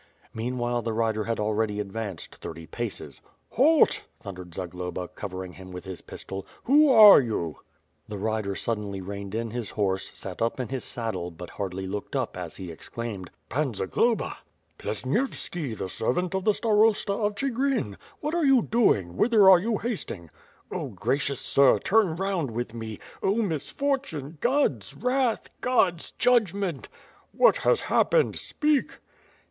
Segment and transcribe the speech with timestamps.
[0.33, 3.21] Meanwhile the rider had already advanced thirty paces.
[3.51, 6.47] "Halt!" thundered Zagloba, covering him with his pistol.
[6.63, 7.57] "Who are you?"
[8.09, 10.59] 16 242 WITE FIRE AND SWORD, The rider suddenly reined in his horse, sat up
[10.59, 14.39] in his saddle, but hardly looked up as he exclaimed: "Pan Zagloba!"
[14.79, 17.95] "Plesnievski, the servant of the Starosta of Chigrin!
[18.21, 19.15] What are you doing?
[19.17, 20.31] Whither are you hasting?"
[20.71, 22.97] "Oh, gracious sir, turn round with me!
[23.21, 23.35] Oh!
[23.35, 24.39] misfortune!
[24.41, 25.51] God's wrath!
[25.61, 26.89] God's judgment!"
[27.33, 28.37] "What has happened?
[28.37, 28.97] Speak."